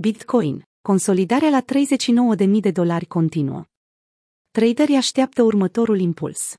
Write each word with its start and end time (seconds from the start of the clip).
Bitcoin, 0.00 0.68
consolidarea 0.80 1.48
la 1.48 1.64
39.000 2.46 2.60
de 2.60 2.70
dolari 2.70 3.06
continuă. 3.06 3.64
Traderii 4.50 4.96
așteaptă 4.96 5.42
următorul 5.42 6.00
impuls. 6.00 6.54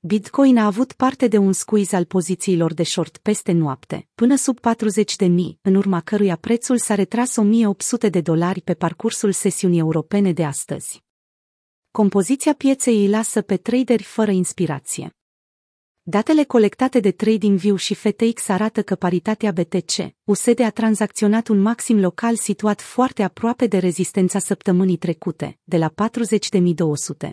Bitcoin 0.00 0.58
a 0.58 0.66
avut 0.66 0.92
parte 0.92 1.28
de 1.28 1.38
un 1.38 1.52
squeeze 1.52 1.96
al 1.96 2.04
pozițiilor 2.04 2.74
de 2.74 2.82
short 2.82 3.16
peste 3.16 3.52
noapte, 3.52 4.08
până 4.14 4.36
sub 4.36 4.58
40.000, 4.58 5.28
în 5.60 5.74
urma 5.74 6.00
căruia 6.00 6.36
prețul 6.36 6.78
s-a 6.78 6.94
retras 6.94 7.36
1.800 8.06 8.10
de 8.10 8.20
dolari 8.20 8.60
pe 8.60 8.74
parcursul 8.74 9.32
sesiunii 9.32 9.78
europene 9.78 10.32
de 10.32 10.44
astăzi. 10.44 11.02
Compoziția 11.90 12.54
pieței 12.54 13.04
îi 13.04 13.08
lasă 13.08 13.42
pe 13.42 13.56
traderi 13.56 14.02
fără 14.02 14.30
inspirație. 14.30 15.16
Datele 16.04 16.44
colectate 16.44 17.00
de 17.00 17.10
TradingView 17.10 17.76
și 17.76 17.94
FTX 17.94 18.48
arată 18.48 18.82
că 18.82 18.94
paritatea 18.94 19.52
BTC, 19.52 20.14
USD 20.24 20.60
a 20.60 20.70
tranzacționat 20.70 21.48
un 21.48 21.60
maxim 21.60 22.00
local 22.00 22.36
situat 22.36 22.80
foarte 22.80 23.22
aproape 23.22 23.66
de 23.66 23.78
rezistența 23.78 24.38
săptămânii 24.38 24.96
trecute, 24.96 25.58
de 25.64 25.76
la 25.76 25.92
40.200. 27.26 27.30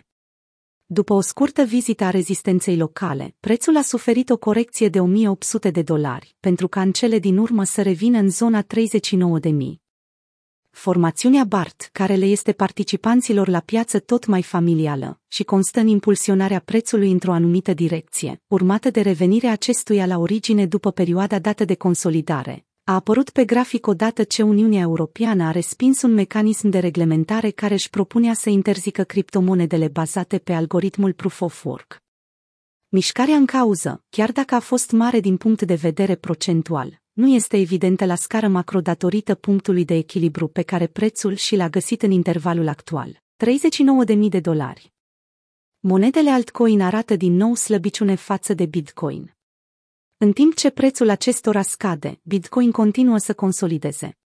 După 0.86 1.14
o 1.14 1.22
scurtă 1.22 1.64
vizită 1.64 2.04
a 2.04 2.10
rezistenței 2.10 2.78
locale, 2.78 3.36
prețul 3.40 3.78
a 3.78 3.82
suferit 3.82 4.30
o 4.30 4.38
corecție 4.38 4.90
de 4.90 5.00
1800 5.00 5.70
de 5.70 5.82
dolari, 5.82 6.36
pentru 6.40 6.68
ca 6.68 6.82
în 6.82 6.92
cele 6.92 7.20
din 7.20 7.38
urmă 7.38 7.64
să 7.64 7.82
revină 7.82 8.18
în 8.18 8.30
zona 8.30 8.64
39.000. 8.64 9.89
Formațiunea 10.72 11.44
BART, 11.44 11.90
care 11.92 12.16
le 12.16 12.26
este 12.26 12.52
participanților 12.52 13.48
la 13.48 13.60
piață 13.60 14.00
tot 14.00 14.26
mai 14.26 14.44
familială 14.44 15.20
și 15.28 15.44
constă 15.44 15.80
în 15.80 15.88
impulsionarea 15.88 16.60
prețului 16.60 17.12
într-o 17.12 17.32
anumită 17.32 17.74
direcție, 17.74 18.42
urmată 18.48 18.90
de 18.90 19.02
revenirea 19.02 19.52
acestuia 19.52 20.06
la 20.06 20.18
origine 20.18 20.66
după 20.66 20.92
perioada 20.92 21.40
dată 21.40 21.66
de 21.66 21.76
consolidare, 21.76 22.66
a 22.84 22.94
apărut 22.94 23.30
pe 23.30 23.46
grafic 23.46 23.88
odată 23.88 24.24
ce 24.24 24.42
Uniunea 24.42 24.82
Europeană 24.82 25.44
a 25.44 25.52
respins 25.52 26.02
un 26.02 26.14
mecanism 26.14 26.70
de 26.70 26.80
reglementare 26.80 27.50
care 27.50 27.74
își 27.74 27.90
propunea 27.90 28.34
să 28.34 28.50
interzică 28.50 29.04
criptomonedele 29.04 29.88
bazate 29.88 30.38
pe 30.38 30.54
algoritmul 30.54 31.14
Proof 31.14 31.42
of 31.42 31.66
Work. 31.66 32.04
Mișcarea 32.90 33.36
în 33.36 33.46
cauză, 33.46 34.04
chiar 34.10 34.32
dacă 34.32 34.56
a 34.56 34.60
fost 34.60 34.92
mare 34.92 35.20
din 35.20 35.38
punct 35.38 35.62
de 35.62 35.76
vedere 35.76 36.16
procentual, 36.16 37.02
nu 37.20 37.28
este 37.28 37.58
evidentă 37.58 38.06
la 38.06 38.16
scară 38.16 38.48
macro 38.48 38.82
datorită 38.82 39.36
punctului 39.36 39.86
de 39.86 39.94
echilibru 39.94 40.48
pe 40.48 40.62
care 40.62 40.88
prețul 40.88 41.36
și 41.36 41.56
l-a 41.56 41.70
găsit 41.70 42.02
în 42.02 42.12
intervalul 42.12 42.68
actual, 42.68 43.22
39.000 44.16 44.18
de 44.30 44.40
dolari. 44.40 44.94
Monedele 45.80 46.30
altcoin 46.30 46.82
arată 46.82 47.16
din 47.16 47.34
nou 47.34 47.56
slăbiciune 47.56 48.16
față 48.16 48.54
de 48.54 48.66
Bitcoin. 48.66 49.36
În 50.18 50.32
timp 50.32 50.56
ce 50.56 50.70
prețul 50.70 51.10
acestora 51.10 51.62
scade, 51.62 52.20
Bitcoin 52.24 52.72
continuă 52.72 53.18
să 53.18 53.34
consolideze. 53.34 54.18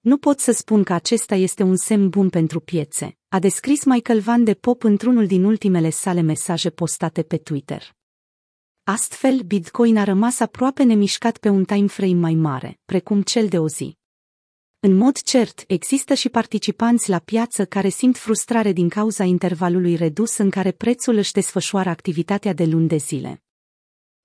Nu 0.00 0.16
pot 0.16 0.38
să 0.38 0.52
spun 0.52 0.82
că 0.82 0.92
acesta 0.92 1.34
este 1.34 1.62
un 1.62 1.76
semn 1.76 2.08
bun 2.08 2.30
pentru 2.30 2.60
piețe, 2.60 3.18
a 3.28 3.38
descris 3.38 3.84
Michael 3.84 4.20
Van 4.20 4.44
de 4.44 4.54
Pop 4.54 4.82
într-unul 4.82 5.26
din 5.26 5.44
ultimele 5.44 5.90
sale 5.90 6.20
mesaje 6.20 6.70
postate 6.70 7.22
pe 7.22 7.36
Twitter. 7.36 7.98
Astfel, 8.92 9.40
Bitcoin 9.46 9.96
a 9.96 10.04
rămas 10.04 10.40
aproape 10.40 10.82
nemișcat 10.82 11.38
pe 11.38 11.48
un 11.48 11.64
time 11.64 11.86
frame 11.86 12.14
mai 12.14 12.34
mare, 12.34 12.78
precum 12.84 13.22
cel 13.22 13.48
de 13.48 13.58
o 13.58 13.68
zi. 13.68 13.96
În 14.80 14.96
mod 14.96 15.20
cert, 15.20 15.64
există 15.66 16.14
și 16.14 16.28
participanți 16.28 17.10
la 17.10 17.18
piață 17.18 17.64
care 17.64 17.88
simt 17.88 18.16
frustrare 18.16 18.72
din 18.72 18.88
cauza 18.88 19.24
intervalului 19.24 19.94
redus 19.94 20.36
în 20.36 20.50
care 20.50 20.70
prețul 20.70 21.16
își 21.16 21.32
desfășoară 21.32 21.88
activitatea 21.88 22.52
de 22.52 22.64
luni 22.64 22.88
de 22.88 22.96
zile. 22.96 23.42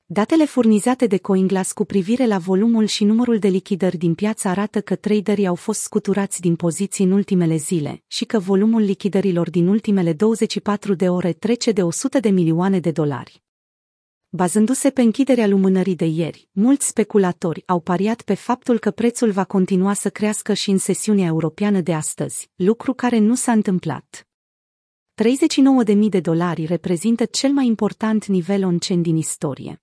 Datele 0.05 0.45
furnizate 0.45 1.07
de 1.07 1.17
CoinGlass 1.17 1.71
cu 1.71 1.85
privire 1.85 2.25
la 2.25 2.37
volumul 2.37 2.85
și 2.85 3.03
numărul 3.03 3.39
de 3.39 3.47
lichidări 3.47 3.97
din 3.97 4.15
piață 4.15 4.47
arată 4.47 4.81
că 4.81 4.95
traderii 4.95 5.47
au 5.47 5.55
fost 5.55 5.81
scuturați 5.81 6.41
din 6.41 6.55
poziții 6.55 7.05
în 7.05 7.11
ultimele 7.11 7.55
zile 7.55 8.03
și 8.07 8.25
că 8.25 8.39
volumul 8.39 8.81
lichidărilor 8.81 9.49
din 9.49 9.67
ultimele 9.67 10.13
24 10.13 10.93
de 10.93 11.09
ore 11.09 11.33
trece 11.33 11.71
de 11.71 11.83
100 11.83 12.19
de 12.19 12.29
milioane 12.29 12.79
de 12.79 12.91
dolari. 12.91 13.44
Bazându-se 14.29 14.89
pe 14.89 15.01
închiderea 15.01 15.47
lumânării 15.47 15.95
de 15.95 16.05
ieri, 16.05 16.49
mulți 16.51 16.87
speculatori 16.87 17.63
au 17.65 17.79
pariat 17.79 18.21
pe 18.21 18.33
faptul 18.33 18.79
că 18.79 18.91
prețul 18.91 19.31
va 19.31 19.43
continua 19.43 19.93
să 19.93 20.09
crească 20.09 20.53
și 20.53 20.69
în 20.69 20.77
sesiunea 20.77 21.25
europeană 21.25 21.81
de 21.81 21.93
astăzi, 21.93 22.49
lucru 22.55 22.93
care 22.93 23.17
nu 23.17 23.35
s-a 23.35 23.51
întâmplat. 23.51 24.27
39.000 25.85 25.95
de 26.09 26.19
dolari 26.19 26.65
reprezintă 26.65 27.25
cel 27.25 27.51
mai 27.51 27.65
important 27.65 28.25
nivel 28.25 28.63
on-chain 28.63 29.01
din 29.01 29.15
istorie. 29.15 29.81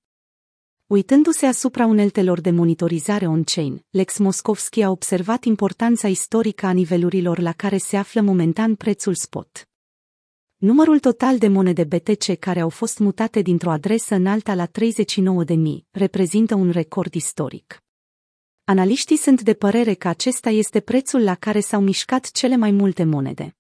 Uitându-se 0.86 1.47
asupra 1.47 1.86
uneltelor 1.86 2.41
de 2.41 2.50
monitorizare 2.50 3.26
on-chain, 3.26 3.84
Lex 3.91 4.19
Moskovski 4.19 4.82
a 4.82 4.91
observat 4.91 5.44
importanța 5.44 6.08
istorică 6.08 6.66
a 6.66 6.70
nivelurilor 6.70 7.38
la 7.38 7.52
care 7.52 7.76
se 7.76 7.97
află 7.97 8.20
momentan 8.20 8.75
prețul 8.75 9.14
spot. 9.14 9.71
Numărul 10.62 10.98
total 10.98 11.38
de 11.38 11.48
monede 11.48 11.84
BTC 11.84 12.38
care 12.38 12.60
au 12.60 12.68
fost 12.68 12.98
mutate 12.98 13.40
dintr-o 13.40 13.70
adresă 13.70 14.14
în 14.14 14.26
alta 14.26 14.54
la 14.54 14.66
39.000 14.66 14.72
reprezintă 15.90 16.54
un 16.54 16.70
record 16.70 17.14
istoric. 17.14 17.82
Analiștii 18.64 19.16
sunt 19.16 19.42
de 19.42 19.54
părere 19.54 19.94
că 19.94 20.08
acesta 20.08 20.50
este 20.50 20.80
prețul 20.80 21.22
la 21.22 21.34
care 21.34 21.60
s-au 21.60 21.80
mișcat 21.80 22.30
cele 22.30 22.56
mai 22.56 22.70
multe 22.70 23.04
monede. 23.04 23.56